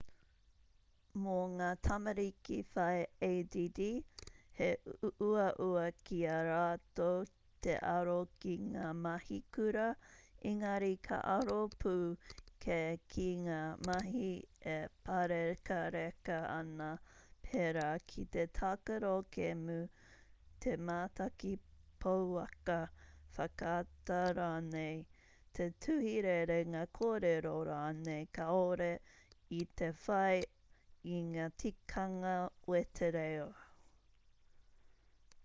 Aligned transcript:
mō 1.23 1.33
ngā 1.55 1.67
tamariki 1.87 2.57
whai 2.75 3.01
add 3.27 3.57
he 4.59 4.69
uaua 5.25 5.83
ki 6.09 6.19
a 6.35 6.37
rātou 6.47 7.27
te 7.67 7.75
aro 7.91 8.15
ki 8.43 8.53
ngā 8.75 8.87
mahi 9.03 9.39
kura 9.57 9.83
engari 10.51 10.91
ka 11.09 11.19
aro 11.35 11.57
pū 11.83 11.93
kē 12.65 12.79
ki 13.15 13.27
ngā 13.47 13.59
mahi 13.89 14.31
e 14.73 14.77
pārekareka 15.09 16.39
ana 16.55 16.89
pērā 17.49 17.87
ki 18.13 18.25
te 18.37 18.45
tākaro 18.61 19.13
kēmu 19.37 19.77
te 20.65 20.75
mātaki 20.91 21.53
pouaka 22.05 22.77
whakaata 23.37 24.21
rānei 24.39 24.97
te 25.59 25.67
tuhi 25.85 26.15
rerenga 26.27 26.85
kōrero 26.99 27.55
rānei 27.71 28.27
kāore 28.39 28.93
i 29.61 29.65
te 29.81 29.91
whai 30.05 30.39
i 31.17 31.19
ngā 31.33 31.45
tikanga 31.63 32.35
wetereo 32.73 33.51